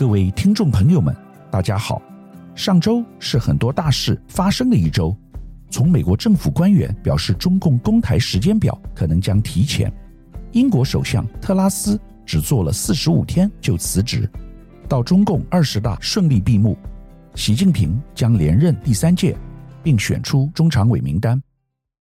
[0.00, 1.14] 各位听众朋友们，
[1.50, 2.00] 大家好。
[2.54, 5.14] 上周是很多大事发生的一周，
[5.70, 9.92] 从美国政府官员表示中共攻台时间表可能将提前，
[10.52, 14.26] 英国首相特拉斯只做了四十五天就辞职，
[14.88, 16.78] 到中共二十大顺利闭幕，
[17.34, 19.36] 习近平将连任第三届，
[19.82, 21.38] 并选出中常委名单。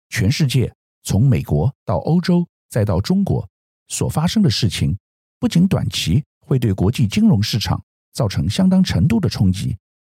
[0.09, 0.69] 全世界
[1.03, 3.47] 从美国到欧洲再到中国
[3.87, 4.93] 所发生的事情，
[5.39, 9.75] 不仅短期会对国际金融市场造成相当程度的冲击，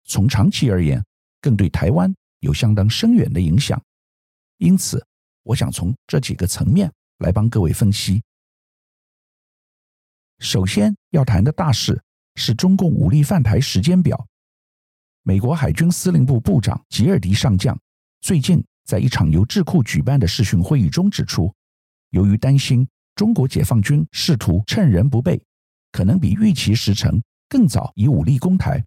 [0.06, 1.04] 从长期而言，
[1.40, 3.82] 更对台湾有相当深远的影响。
[4.58, 5.06] 因此，
[5.44, 8.22] 我想从这几个层面来帮各位分析。
[10.40, 12.02] 首先要谈的大事
[12.36, 14.28] 是中共武力犯台时间表。
[15.24, 17.78] 美国海军司令部部长吉尔迪上将
[18.22, 21.54] 最近在一场由智库举办的视讯会议中指出，
[22.10, 25.42] 由于担心中国解放军试图趁人不备，
[25.96, 28.84] 可能比预期时程更早以武力攻台，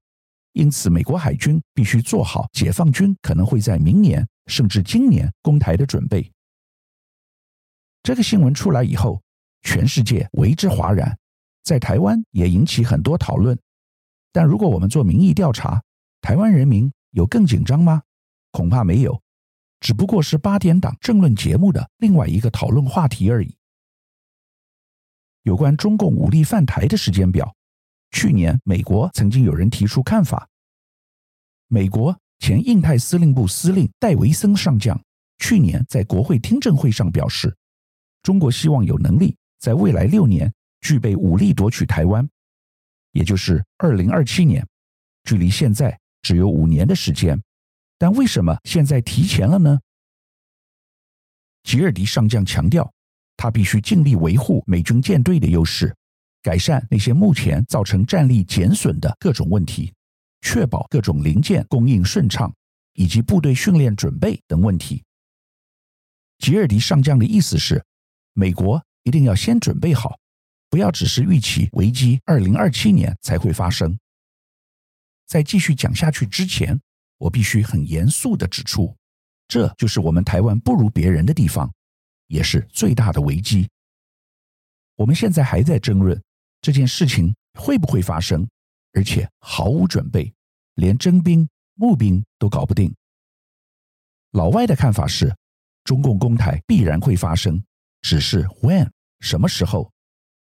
[0.53, 6.31] 因此美国海军必须做好解放军可能会在明年甚至今年攻台的准备。
[8.03, 9.23] 这个新闻出来以后，
[9.63, 11.17] 全世界为之哗然，
[11.65, 13.59] 在台湾也引起很多讨论。
[14.31, 15.83] 但如果我们做民意调查，
[16.21, 18.03] 台湾人民有更紧张吗？
[18.51, 19.19] 恐怕没有。
[19.81, 23.57] 只不过是八点档政论节目的另外一个讨论话题而已。
[25.49, 27.57] 有关中共武力犯台的时间表，
[28.11, 30.47] 去年美国曾经有人提出看法。
[31.69, 35.01] 美国前印太司令部司令戴维森上将
[35.39, 37.57] 去年在国会听证会上表示，
[38.23, 42.29] 中国希望有能力在未来六年具备武力夺取台湾，
[43.13, 44.67] 也就是二零二七年，
[45.25, 47.43] 距离现在只有五年的时间。
[47.97, 49.81] 但为什么现在提前了呢？
[51.63, 52.93] 吉尔迪上将强调，
[53.39, 55.95] 他必须尽力维护美军舰队的优势，
[56.43, 59.95] 改善那些目前造成战力减损的各种问题，
[60.41, 62.53] 确保各种零件供应顺畅，
[62.95, 65.05] 以及部队训练准备等问题。
[66.39, 67.85] 吉尔迪上将的意思是，
[68.33, 70.19] 美国一定要先准备好，
[70.69, 73.97] 不要只是预期危机二零二七年才会发生。
[75.29, 76.81] 在继续讲下去之前，
[77.19, 78.97] 我必须很严肃地指出，
[79.47, 81.73] 这就是我们台湾不如别人的地方，
[82.29, 83.69] 也是最大的危机。
[84.95, 86.19] 我们现在还在争论
[86.63, 88.49] 这件事情会不会发生，
[88.93, 90.33] 而且毫无准备，
[90.75, 92.95] 连征兵募兵都搞不定。
[94.31, 95.37] 老外的看法是，
[95.85, 97.63] 中共攻台必然会发生，
[98.01, 98.89] 只是 when
[99.21, 99.93] 什么时候，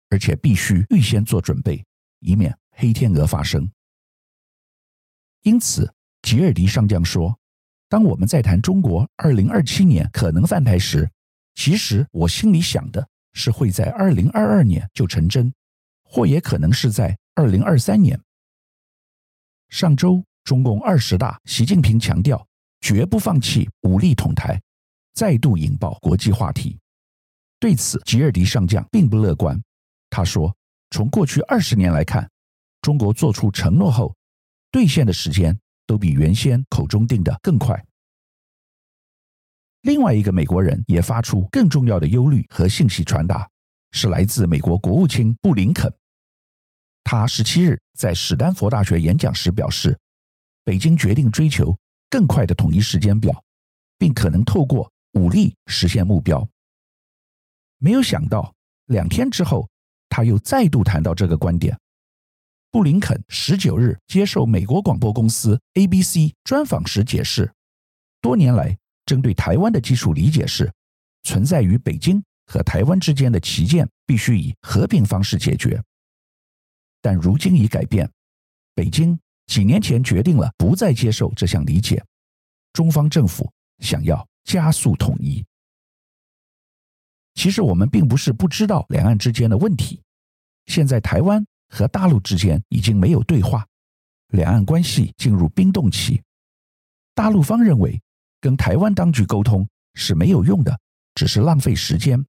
[0.09, 1.84] 而且必须预先做准备，
[2.21, 3.71] 以免黑天鹅发生。
[5.42, 5.92] 因此。
[6.22, 7.37] 吉尔迪上将说
[7.91, 11.10] ：“当我们在谈中国二零二七年可能犯台时，
[11.54, 15.52] 其实我心里想的是会在二零二二年就成真，
[16.02, 18.20] 或也可能是在二零二三年。”
[19.70, 22.46] 上周中共二十大，习近平强调
[22.80, 24.60] 绝不放弃武力统台，
[25.14, 26.78] 再度引爆国际话题。
[27.58, 29.60] 对此，吉尔迪上将并不乐观。
[30.10, 30.54] 他说
[30.91, 32.30] ：“从过去二十年来看，
[32.80, 34.14] 中国做出承诺后
[34.70, 37.84] 兑现的时间。”都比原先口中定的更快。
[39.82, 43.48] 另外一个美国人也发出更重要的忧虑和信息传达，
[43.91, 45.93] 是来自美国国务卿布林肯。
[47.03, 49.98] 他十七日在史丹佛大学演讲时表示，
[50.65, 51.76] 北京决定追求
[52.09, 53.42] 更快的统一时间表，
[53.98, 56.48] 并可能透过武力实现目标。
[57.78, 58.54] 没有想到，
[58.87, 59.69] 两天之后，
[60.09, 61.76] 他又再度谈到这个观点。
[62.71, 67.53] 布林肯十九日接受美国广播公司 ABC 专访时解释，
[68.21, 68.78] 多年来
[69.12, 70.72] 针对台湾的基础理解是，
[71.24, 75.78] 存在于北京和台湾之间的歧见必须以和平方式解决。
[77.02, 78.10] 但如今已改变，
[78.74, 82.02] 北京几年前决定了不再接受这项理解，
[82.72, 85.44] 中方政府想要加速统一。
[87.34, 90.00] 其实我们并不是不知道两岸之间的问题，
[90.65, 91.44] 现在台湾。
[91.74, 93.66] 和大陆之间已经没有对话，
[94.28, 96.22] 两岸关系进入冰冻期。
[97.15, 97.98] 大陆方认为
[98.42, 100.78] 跟台湾当局沟通是没有用的，
[101.15, 102.22] 只是浪费时间。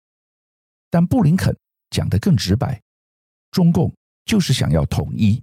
[0.89, 1.57] 但布林肯
[1.89, 2.79] 讲得更直白，
[3.49, 3.91] 中共
[4.25, 5.41] 就是想要统一。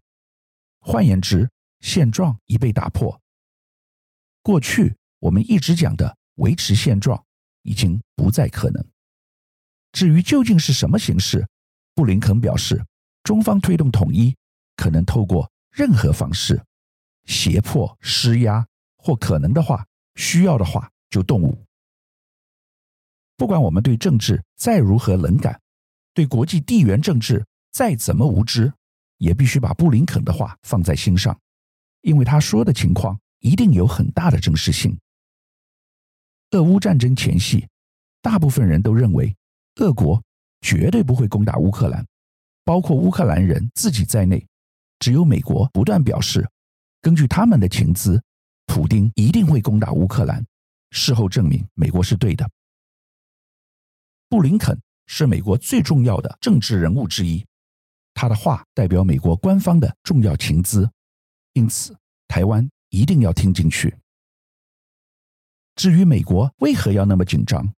[0.79, 1.51] 换言之，
[1.81, 3.21] 现状已被打破。
[4.43, 7.25] 过去我们一直讲的维持现状
[7.63, 8.87] 已经不再可能。
[9.91, 11.49] 至于究竟是什么形式，
[11.95, 12.85] 布林肯表示。
[13.25, 14.35] 中方推动统一，
[14.75, 16.65] 可能透过任何方式，
[17.27, 18.67] 胁迫、施压，
[18.97, 19.85] 或可能的话，
[20.19, 21.57] 需要的话就动武。
[23.37, 25.59] 不管我们对政治再如何冷感，
[26.13, 28.73] 对国际地缘政治再怎么无知，
[29.19, 31.39] 也必须把布林肯的话放在心上，
[32.01, 34.99] 因为他说的情况一定有很大的真实性。
[36.51, 37.69] 俄乌战争前夕，
[38.21, 39.37] 大部分人都认为
[39.77, 40.21] 俄国
[40.61, 42.05] 绝对不会攻打乌克兰，
[42.65, 44.45] 包括乌克兰人自己在内。
[44.99, 46.45] 只有美国不断表示，
[47.01, 48.21] 根据他们的情资，
[48.69, 50.47] 普丁一定会攻打乌克兰。
[50.91, 52.49] 事后证明，美国是对的。
[54.29, 57.45] 布林肯是美国最重要的政治人物之一，
[58.13, 60.89] 他的话代表美国官方的重要情资，
[61.55, 61.97] 因此
[62.29, 63.97] 台湾一定要听进去。
[65.75, 67.73] 至于美国为何要那么紧张，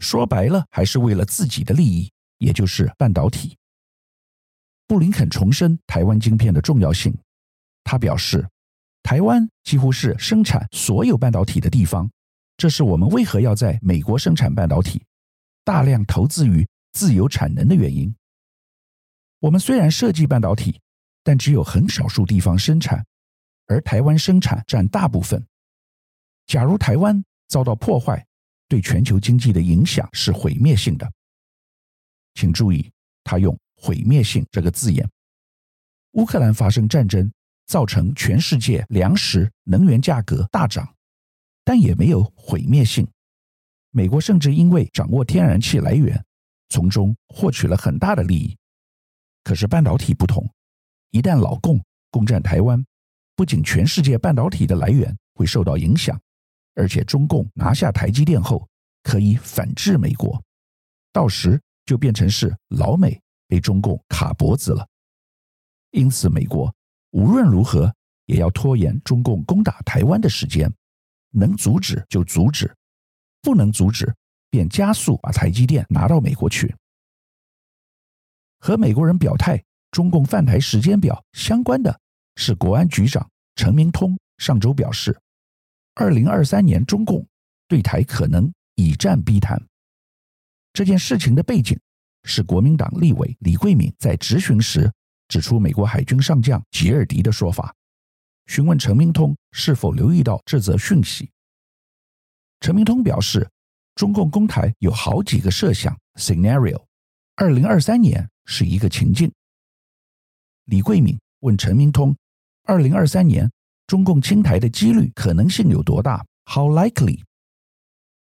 [0.00, 3.56] 说白了还是为了自己的利益，也就是半导体。
[4.86, 7.16] 布林肯重申台湾晶片的重要性，
[7.84, 8.48] 他表示，
[9.04, 12.10] 台湾几乎是生产所有半导体的地方，
[12.56, 15.00] 这是我们为何要在美国生产半导体，
[15.62, 18.12] 大量投资于自有产能的原因。
[19.38, 20.80] 我们虽然设计半导体，
[21.22, 23.06] 但只有很少数地方生产，
[23.66, 25.46] 而台湾生产占大部分。
[26.46, 28.26] 假如台湾遭到破坏，
[28.66, 31.08] 对全球经济的影响是毁灭性的。
[32.34, 32.90] 请注意，
[33.22, 33.56] 他用。
[33.76, 35.06] 毁灭性这个字眼，
[36.12, 37.30] 乌克兰发生战争，
[37.66, 40.94] 造成全世界粮食、能源价格大涨，
[41.64, 43.06] 但也没有毁灭性。
[43.90, 46.24] 美国甚至因为掌握天然气来源，
[46.68, 48.56] 从中获取了很大的利益。
[49.42, 50.48] 可是半导体不同，
[51.10, 51.80] 一旦老共
[52.10, 52.84] 攻占台湾，
[53.36, 56.20] 不仅全世界半导体的来源会受到影响，
[56.74, 58.68] 而且中共拿下台积电后，
[59.02, 60.42] 可以反制美国，
[61.12, 63.20] 到时就变成是老美。
[63.46, 64.88] 被中共卡脖子了，
[65.90, 66.74] 因此美国
[67.14, 67.94] 无论如何
[68.26, 70.68] 也要拖延中共攻打台湾的时间，
[71.30, 72.74] 能阻止就阻止，
[73.40, 74.12] 不能阻止
[74.50, 76.74] 便加速把台积电拿到美国去。
[78.58, 79.62] 和美国人表态
[79.92, 82.00] 中共犯台时间表相关的
[82.34, 85.16] 是，国安局长陈明通上周表示，
[85.94, 87.24] 二零二三年中共
[87.68, 89.64] 对台可能以战逼谈。
[90.72, 91.78] 这件事情的背景。
[92.26, 94.90] 是国民党立委李贵敏在质询时
[95.34, 97.74] 指出，美国海军上将吉尔迪的说法，
[98.46, 101.28] 询问陈明通是否留意到这则讯息。
[102.60, 103.50] 陈明通表示，
[103.96, 106.80] 中共攻台有好几个设想 （scenario），
[107.34, 109.28] 二零二三年是一个情境。
[110.66, 112.16] 李桂敏问陈明通，
[112.62, 113.50] 二零二三年
[113.88, 117.20] 中共侵台的几率可能性有多大？How likely？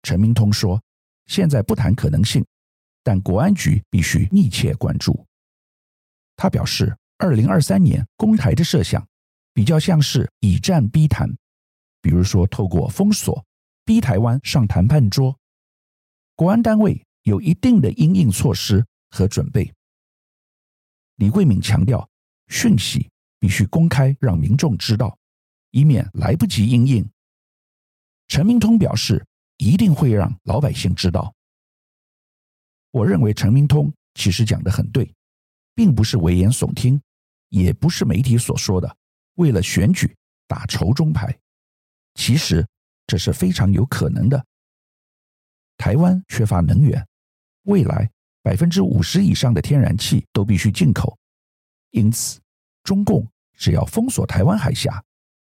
[0.04, 0.80] 陈明通说，
[1.26, 2.46] 现在不谈可能性。
[3.02, 5.26] 但国安局必须密切关注。
[6.36, 9.06] 他表示，二零二三年公台的设想
[9.52, 11.28] 比较像是以战逼谈，
[12.00, 13.44] 比如说透过封锁
[13.84, 15.38] 逼台湾上谈判桌。
[16.34, 19.70] 国安单位有一定的因应措施和准备。
[21.16, 22.08] 李贵敏强调，
[22.48, 25.18] 讯息必须公开，让民众知道，
[25.72, 27.06] 以免来不及因应。
[28.28, 29.26] 陈明通表示，
[29.58, 31.34] 一定会让老百姓知道。
[32.92, 35.12] 我认为陈明通其实讲得很对，
[35.74, 36.98] 并不是危言耸听，
[37.50, 38.96] 也不是媒体所说的
[39.34, 40.16] 为了选举
[40.48, 41.38] 打仇中牌。
[42.14, 42.66] 其实
[43.06, 44.44] 这是非常有可能的。
[45.76, 47.06] 台湾缺乏能源，
[47.64, 48.10] 未来
[48.42, 51.16] 百分之五十以上的天然气都必须进口，
[51.90, 52.40] 因此
[52.82, 55.04] 中共只要封锁台湾海峡，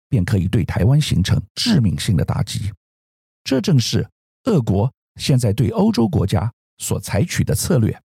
[0.07, 2.71] 便可以对台湾形成致命性的打击。
[3.43, 4.07] 这正是
[4.43, 6.51] 俄国现在对欧洲国家。
[6.77, 7.97] 所采取的策略，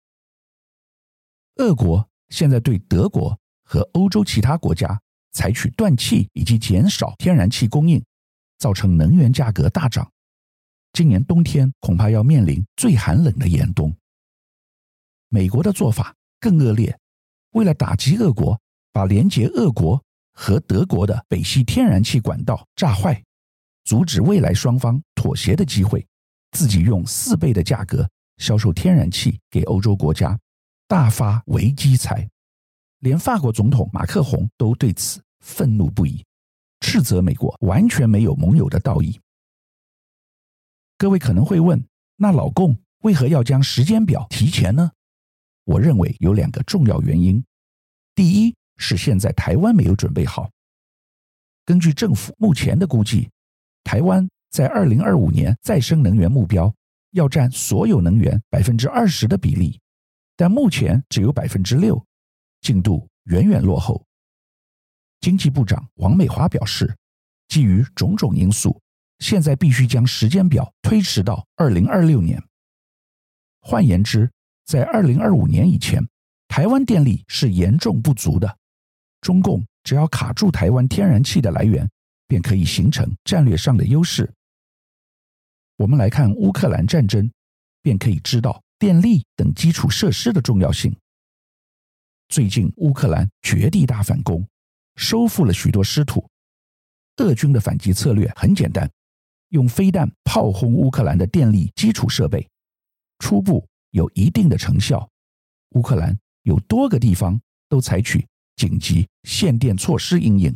[1.55, 3.35] 俄国现在对德国
[3.69, 4.99] 和欧洲其他国家
[5.33, 8.03] 采取断气以及减少天然气供应，
[8.59, 10.11] 造成能源价格大涨。
[10.95, 13.95] 今年冬天恐怕要面临最寒冷的严冬。
[15.29, 16.99] 美国的做法更恶劣，
[17.51, 18.59] 为了打击俄国，
[18.91, 23.23] 把连接俄国和德国的北溪天然气管道炸坏，
[23.85, 26.05] 阻止未来双方妥协的机会，
[26.53, 28.09] 自己用四倍的价格。
[28.39, 30.39] 销售天然气给欧洲国家，
[30.87, 32.27] 大发危机财，
[33.01, 36.25] 连法国总统马克宏都对此愤怒不已，
[36.81, 39.19] 斥责美国完全没有盟友的道义。
[40.97, 41.83] 各位可能会问，
[42.17, 44.91] 那老共为何要将时间表提前呢？
[45.65, 47.45] 我认为有两个重要原因。
[48.15, 50.51] 第一是现在台湾没有准备好。
[51.65, 53.29] 根据政府目前的估计，
[53.85, 56.73] 台湾在二零二五年再生能源目标。
[57.13, 59.81] 要占所有能源百分之二十的比例，
[60.37, 62.05] 但目前只有百分之六，
[62.61, 64.05] 进度远远落后。
[65.21, 66.97] 经济部长王美花表示，
[67.49, 68.81] 基于种种因素，
[69.19, 72.43] 现在必须将时间表推迟到二零二六年。
[73.61, 74.31] 换言之，
[74.65, 76.07] 在二零二五年以前，
[76.47, 78.57] 台湾电力是严重不足的，
[79.21, 81.89] 中共只要卡住台湾天然气的来源，
[82.27, 84.33] 便可以形成战略上的优势。
[85.77, 87.31] 我们来看乌克兰战争，
[87.83, 90.97] 便可以知道电力等基础设施的重要性。
[92.29, 94.47] 最近乌克兰绝地大反攻，
[94.97, 96.29] 收复了许多失土。
[97.17, 98.89] 俄军的反击策略很简单，
[99.49, 102.47] 用飞弹炮轰乌克兰的电力基础设备，
[103.19, 105.09] 初步有一定的成效。
[105.71, 110.55] 乌克兰有多个地方都采取紧急限电措施因应。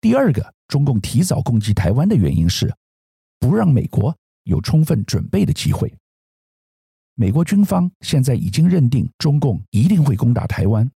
[0.00, 2.72] 第二个，中共提早攻击台湾的原因是，
[3.38, 5.92] 不让美国有充分准备的机会。
[7.20, 10.90] 美国军方现在已经认定中共一定会攻打台湾，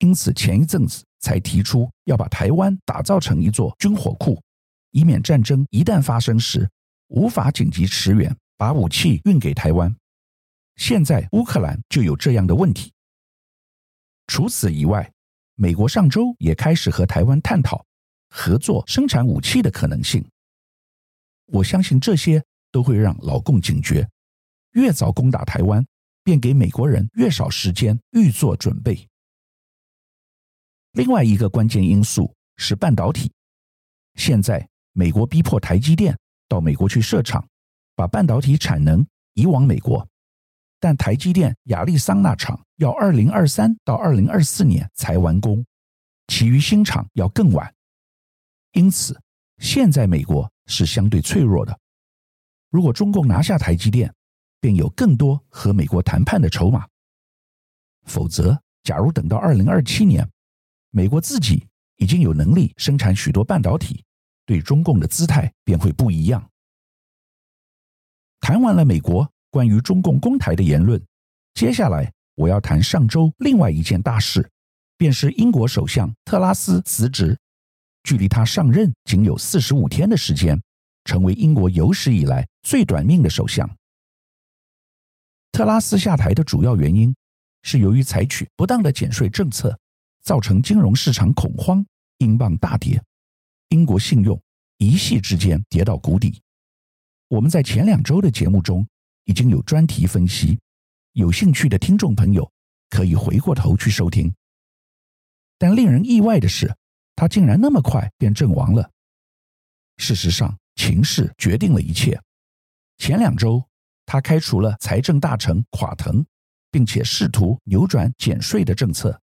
[0.00, 4.38] 因此前一阵子才提出要把台湾打造成一座军火库，
[4.90, 6.68] 以免战争一旦发生时
[7.06, 9.96] 无法紧急驰援，把武器运给台湾。
[10.76, 12.92] 现在乌克兰就有这样的问题。
[14.26, 15.10] 除此以外，
[15.54, 17.82] 美国上周也开始和台湾探讨
[18.28, 20.22] 合作生产武器的可能性。
[21.46, 24.06] 我相信这些都会让老共警觉。
[24.72, 25.84] 越早攻打台湾，
[26.22, 29.08] 便给美国人越少时间预做准备。
[30.92, 33.32] 另外一个关键因素是半导体。
[34.14, 36.16] 现在美国逼迫台积电
[36.48, 37.46] 到美国去设厂，
[37.94, 40.06] 把半导体产能移往美国，
[40.80, 45.64] 但台积电亚利桑那厂要二零二三到二零二四年才完工，
[46.26, 47.72] 其余新厂要更晚。
[48.72, 49.18] 因此，
[49.58, 51.78] 现在美国是相对脆弱的。
[52.70, 54.12] 如果中共拿下台积电，
[54.60, 56.86] 便有更多和美国谈判的筹码。
[58.04, 60.28] 否则，假如等到二零二七年，
[60.90, 64.04] 美国自己已经有能力生产许多半导体，
[64.46, 66.50] 对中共的姿态便会不一样。
[68.40, 71.04] 谈完了美国关于中共攻台的言论，
[71.54, 74.48] 接下来我要谈上周另外一件大事，
[74.96, 77.38] 便是英国首相特拉斯辞职，
[78.04, 80.58] 距离他上任仅有四十五天的时间，
[81.04, 83.68] 成为英国有史以来最短命的首相。
[85.50, 87.14] 特拉斯下台的主要原因
[87.62, 89.76] 是由于采取不当的减税政策，
[90.22, 91.84] 造成金融市场恐慌，
[92.18, 93.02] 英镑大跌，
[93.70, 94.40] 英国信用
[94.76, 96.40] 一夕之间跌到谷底。
[97.28, 98.86] 我们在前两周的节目中
[99.24, 100.58] 已经有专题分析，
[101.12, 102.48] 有兴趣的听众朋友
[102.90, 104.32] 可以回过头去收听。
[105.58, 106.72] 但令人意外的是，
[107.16, 108.88] 他竟然那么快便阵亡了。
[109.96, 112.20] 事实上，情势决定了一切。
[112.98, 113.67] 前两周。
[114.10, 116.24] 他开除了财政大臣垮腾，
[116.70, 119.20] 并且试图扭转减税的政策。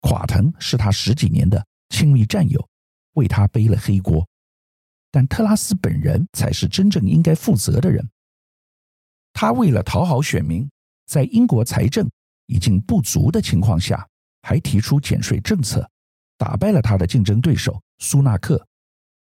[0.00, 2.68] 垮腾是他十几年的亲密战友，
[3.14, 4.28] 为他背了黑锅。
[5.10, 8.06] 但特拉斯本人才是真正应该负责的人。
[9.32, 10.68] 他为了讨好选民，
[11.06, 12.06] 在英国财政
[12.44, 14.06] 已经不足的情况下，
[14.42, 15.88] 还提出减税政策，
[16.36, 18.66] 打败了他的竞争对手苏纳克，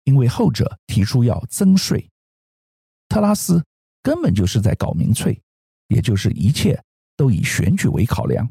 [0.04, 2.06] 因为后者提出要增税。
[3.08, 3.64] 特拉斯。
[4.02, 5.40] 根本就是在搞民粹，
[5.88, 6.82] 也就是一切
[7.18, 8.50] 都以选举为考量，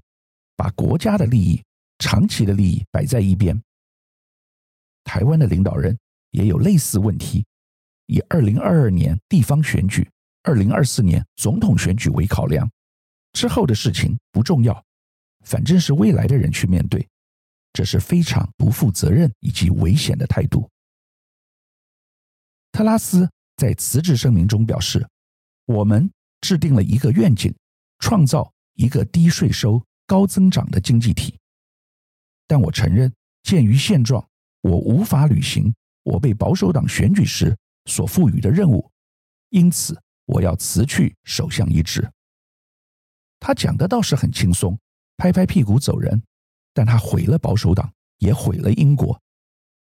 [0.56, 1.62] 把国家的利益、
[1.98, 3.60] 长期的利益摆在一边。
[5.04, 5.98] 台湾的领导人
[6.32, 7.44] 也有类似问题，
[8.06, 10.06] 以二零二二年地方选举、
[10.42, 12.70] 二零二四年总统选举为考量，
[13.32, 14.84] 之后的事情不重要，
[15.46, 17.08] 反正是未来的人去面对，
[17.72, 20.68] 这是非常不负责任以及危险的态度。
[22.70, 23.26] 特拉斯
[23.56, 25.08] 在辞职声明中表示。
[25.68, 26.10] 我们
[26.40, 27.54] 制定了一个愿景，
[27.98, 31.38] 创造一个低税收、高增长的经济体。
[32.46, 34.26] 但我承认，鉴于现状，
[34.62, 38.90] 我无法履行我被保守党选举时所赋予的任务，
[39.50, 42.10] 因此我要辞去首相一职。
[43.38, 44.78] 他讲的倒是很轻松，
[45.18, 46.22] 拍拍屁股走人，
[46.72, 49.20] 但他毁了保守党，也毁了英国。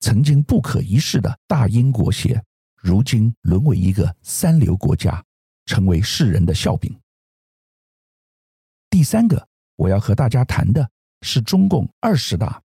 [0.01, 2.43] 曾经不可一世的大英国协，
[2.75, 5.23] 如今沦为一个三流国家。
[5.69, 6.99] 成为世人的笑柄。
[8.89, 10.89] 第三个，我要和大家谈的
[11.21, 12.59] 是中共二十大。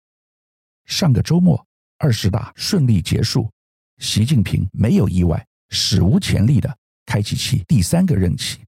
[0.85, 1.66] 上个周末，
[1.97, 3.50] 二十大顺利结束，
[3.97, 6.76] 习近平没有意外，史无前例的
[7.07, 8.59] 开启其第三个任期，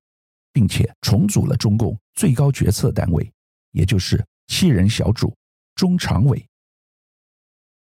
[0.51, 3.31] 并且重组了中共最高决策单位，
[3.73, 5.37] 也就是七人小组
[5.75, 6.43] 中常委。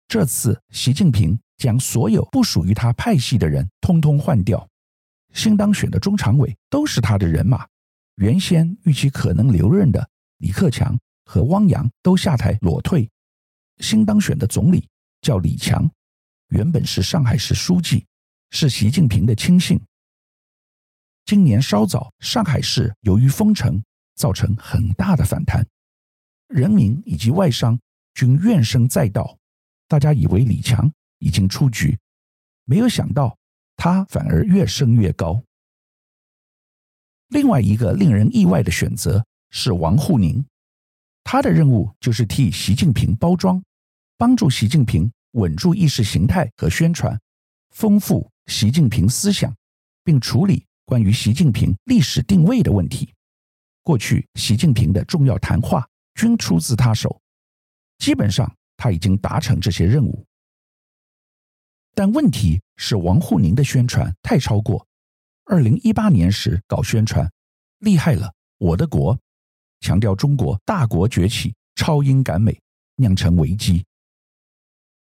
[0.10, 4.68] 这次，习近平将所有不属于他派系的人通通换掉。
[5.34, 7.68] 新当选的中常委都是他的人马，
[8.16, 13.10] 原先预期可能留任的李克强和汪洋都下台裸退。
[13.80, 14.88] 新当选的总理
[15.22, 15.90] 叫李强，
[16.50, 18.06] 原本是上海市书记，
[18.52, 19.80] 是习近平的亲信。
[21.26, 23.82] 今年稍早，上海市由于封城
[24.16, 25.66] 造成很大的反弹，
[26.48, 27.80] 人民以及外商
[28.14, 29.38] 均怨声载道，
[29.88, 31.98] 大家以为李强已经出局，
[32.66, 33.38] 没有想到
[33.84, 35.44] 他反而越升越高。
[37.30, 40.46] 另外一个令人意外的选择是王沪宁，
[41.24, 43.60] 他的任务就是替习近平包装，
[44.20, 47.20] 帮助习近平稳住意识形态和宣传，
[47.72, 49.52] 丰富习近平思想，
[50.04, 53.12] 并处理关于习近平历史定位的问题。
[53.82, 55.84] 过去习近平的重要谈话
[56.14, 57.20] 均出自他手，
[57.98, 60.24] 基本上他已经达成这些任务。
[61.94, 64.86] 但问题是，王沪宁的宣传太超过。
[65.46, 67.30] 二零一八年时搞宣传，
[67.80, 69.18] 厉害了，我的国，
[69.82, 72.58] 强调中国大国崛起，超英赶美，
[72.96, 73.84] 酿成危机。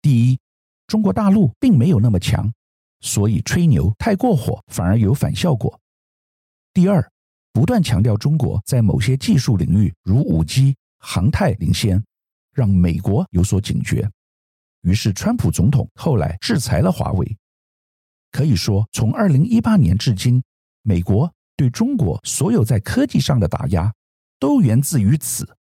[0.00, 0.38] 第一，
[0.88, 2.52] 中国大陆并没有那么强，
[3.00, 5.78] 所以吹牛太过火，反而有反效果。
[6.74, 7.08] 第二，
[7.52, 12.02] 不断强调中国在某些技术领域，如五 G、航太领先，
[12.52, 14.10] 让美国有所警觉。
[14.82, 17.36] 于是，川普总统后来制裁了华为。
[18.30, 20.42] 可以说，从二零一八年至今，
[20.82, 23.92] 美国对中国所有在科技上的打压，
[24.38, 25.56] 都源自于此。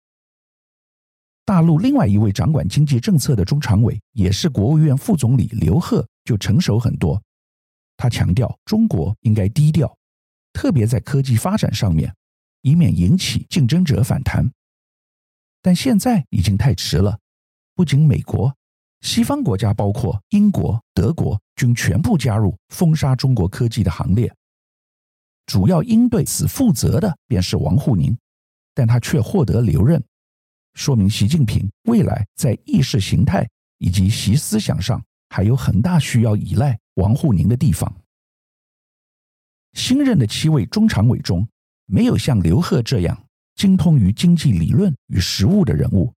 [1.46, 7.22] 大陆另外一位掌管经济政策的中常委，也是国务院副总理刘鹤，就成熟很多。
[7.96, 9.98] 他强调，中国应该低调，
[10.52, 12.14] 特别在科技发展上面，
[12.62, 14.52] 以免引起竞争者反弹。
[15.62, 17.18] 但现在已经太迟了，
[17.74, 18.54] 不仅美国。
[19.02, 24.34] 西方国家包括英国、德国，均全部加入封杀中国科技的行列。
[25.46, 28.18] 主要应对此负责的便是王沪宁，
[28.74, 30.04] 但他却获得留任，
[30.74, 37.92] 说明习近平未来在意识形态以及习思想上还有很大需要依赖王沪宁的地方。
[39.74, 41.48] 新任的七位中常委中，
[41.86, 43.26] 没有像刘鹤这样
[43.56, 46.12] 精通于经济理论与实务的人物，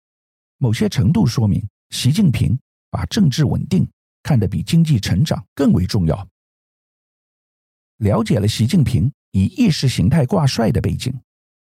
[0.58, 2.58] 某些程度说明习近平。
[2.90, 3.88] 把政治稳定
[4.22, 6.28] 看得比经济成长更为重要。
[7.98, 11.14] 了解了习近平以意识形态挂帅的背景，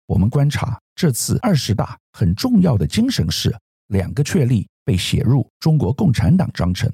[0.05, 3.55] 我们观察这次二十大很重要的精神是
[3.87, 6.91] 两个确立被写入中国共产党章程。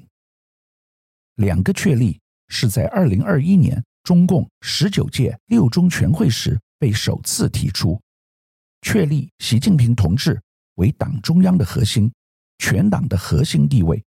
[1.36, 8.00] 两个确立是在二零二一年中共十九届六中全会时被首次提出，
[8.82, 10.40] 确立习近平同志
[10.76, 12.10] 为党中央的核心，
[12.58, 14.02] 全党的核心地位。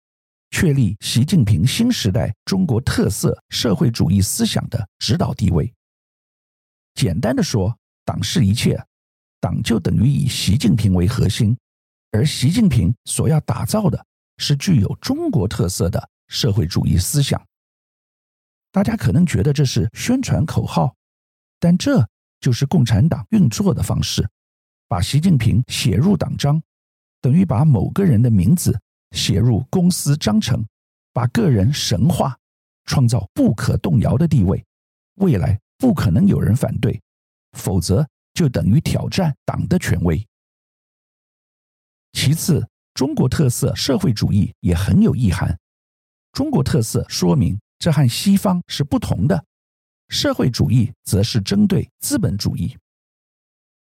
[0.50, 5.72] 确立习近平新时代中国特色社会主义思想的指导地位。
[6.94, 8.82] 简单的说，党是一切，
[9.40, 11.56] 党就等于以习近平为核心，
[12.10, 14.04] 而习近平所要打造的
[14.38, 17.40] 是具有中国特色的社会主义思想。
[18.72, 20.94] 大家可能觉得这是宣传口号，
[21.60, 22.04] 但这
[22.40, 24.28] 就是共产党运作的方式，
[24.88, 26.60] 把习近平写入党章，
[27.20, 28.78] 等于把某个人的名字。
[29.12, 30.64] 写入公司章程，
[31.12, 32.36] 把个人神化，
[32.84, 34.64] 创造不可动摇的地位，
[35.16, 37.00] 未来不可能有人反对，
[37.52, 40.24] 否则就等于挑战党的权威。
[42.12, 45.58] 其次，中国特色社会主义也很有意涵。
[46.32, 49.44] 中国特色说明这和西方是不同的，
[50.08, 52.76] 社会主义则是针对资本主义。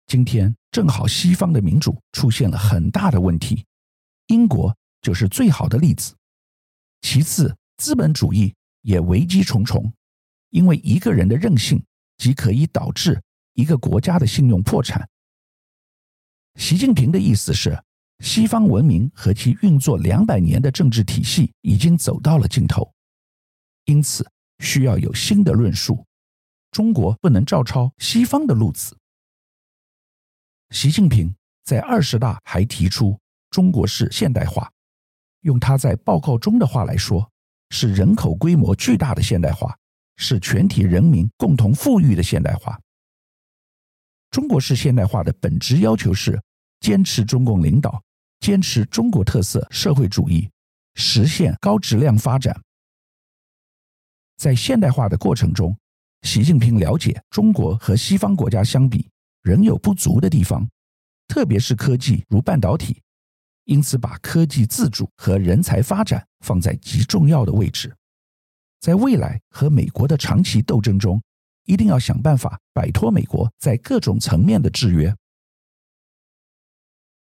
[0.07, 3.65] 今天正好西方的民主出现了很大的问题，
[4.27, 4.75] 英国。
[5.01, 6.15] 就是最好的例子。
[7.01, 9.91] 其次，资本主义也危机重重，
[10.49, 11.83] 因为一个人的任性
[12.17, 13.21] 即可以导致
[13.53, 15.07] 一个国家的信用破产。
[16.55, 17.81] 习近平的意思是，
[18.19, 22.93] 西方文明和其运作两百年的政治体系已经走到了尽头，
[23.85, 26.05] 因此需要有新的论述。
[26.69, 28.95] 中国不能照抄西方的路子。
[30.69, 34.71] 习近平在二十大还提出中国式现代化。
[35.41, 37.29] 用他在报告中的话来说，
[37.69, 39.75] 是人口规模巨大的现代化，
[40.17, 42.79] 是全体人民共同富裕的现代化。
[44.29, 46.41] 中国式现代化的本质要求是
[46.79, 48.01] 坚持中共领导，
[48.39, 50.49] 坚持中国特色社会主义，
[50.95, 52.59] 实现高质量发展。
[54.37, 55.77] 在现代化的过程中，
[56.21, 59.09] 习近平了解中国和西方国家相比
[59.41, 60.67] 仍有不足的地方，
[61.27, 63.01] 特别是科技如半导体。
[63.65, 67.95] 因此，把科技自主和人才发展放在极重要的位置。
[68.79, 71.21] 在未来和美国的长期斗争中，
[71.65, 75.15] 一定要想办法摆脱美国在各种层面的制约。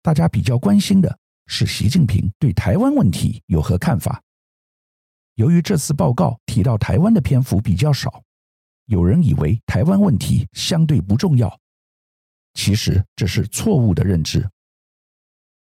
[0.01, 4.21] 大家比较关心的是，习近平对台湾问题有何看法？
[5.35, 8.23] 由于这次报告提到台湾的篇幅比较少，
[8.85, 11.59] 有人以为台湾问题相对不重要。
[12.55, 14.49] 其实这是错误的认知。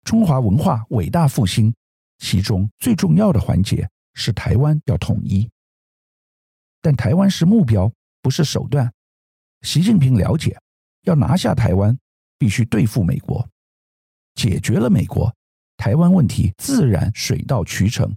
[0.07, 1.75] 中华文化伟大复兴，
[2.19, 5.51] 其中最重要的环节是台湾要统一。
[6.81, 7.93] 但台湾是目标，
[8.23, 8.89] 不是手段。
[9.63, 10.57] 习近平了解，
[11.03, 11.99] 要拿下台湾，
[12.39, 13.49] 必须对付美国。
[14.37, 15.35] 解决了美国，
[15.77, 18.17] 台湾问题自然水到渠成。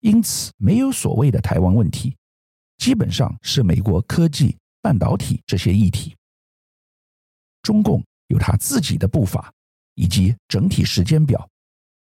[0.00, 2.16] 因此，没有所谓的台湾问题，
[2.78, 6.16] 基本上是美国科技、半导体这些议题。
[7.62, 9.52] 中共有他自己的步伐
[9.96, 11.46] 以及整体时间表，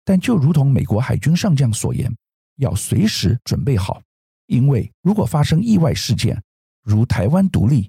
[0.05, 2.12] 但就如同美国海军上将所言，
[2.57, 4.02] 要随时准备好，
[4.46, 6.37] 因为如果发生意外事件，
[6.83, 7.88] 如台湾独立，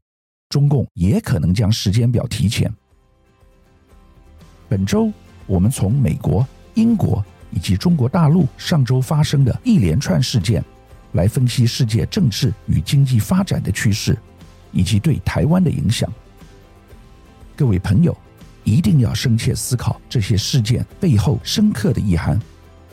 [0.49, 2.71] 中共也可能将时间表提前。
[4.69, 5.11] 本周，
[5.47, 10.63] 我们从美国、英国以及中国大陆上周发生的一连串事件，
[11.13, 14.17] 来分析世界政治与经济发展的趋势，
[14.71, 16.11] 以及对台湾的影响。
[17.55, 18.17] 各位朋友，
[18.63, 22.39] 一定要深切思考这些事件背后深刻的意涵，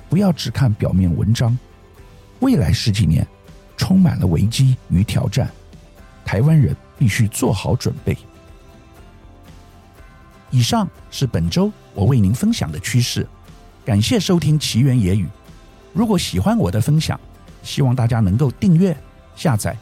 [0.09, 1.57] 不要只看表面文章。
[2.41, 3.27] 未来十几年
[3.77, 5.51] 充满了危机与挑战，
[6.25, 8.17] 台湾人必须做好准备。
[10.51, 13.27] 以上是本周我为您分享的趋势，
[13.85, 15.29] 感谢收听奇缘野语。
[15.93, 17.19] 如果喜欢我的分享，
[17.63, 18.97] 希望大家能够订阅、
[19.37, 19.77] 下载，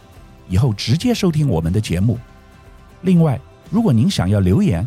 [0.48, 2.18] 以后直接收听我们的节目。
[3.02, 4.86] 另外，如果您想要留言